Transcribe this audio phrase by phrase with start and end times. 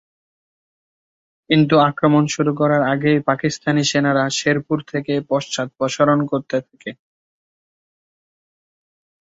[1.49, 6.91] কিন্তু আক্রমণ শুরু করার আগেই পাকিস্তানি সেনারা শেরপুর থেকে পশ্চাদপসরণ করতে থাকে।